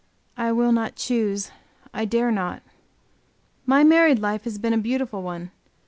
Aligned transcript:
I 0.35 0.51
will 0.51 0.71
not 0.71 0.95
choose, 0.95 1.51
I 1.93 2.05
dare 2.05 2.31
not. 2.31 2.63
My 3.67 3.83
married 3.83 4.17
life 4.17 4.45
has 4.45 4.57
been 4.57 4.73
a 4.73 4.77
beautiful 4.79 5.21
one. 5.21 5.51